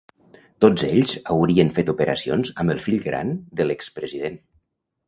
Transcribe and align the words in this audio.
Tots 0.63 0.85
ells 0.87 1.13
haurien 1.35 1.69
fet 1.77 1.93
operacions 1.95 2.53
amb 2.65 2.77
el 2.77 2.83
fill 2.89 2.99
gran 3.07 3.39
de 3.61 3.71
l’expresident. 3.71 4.43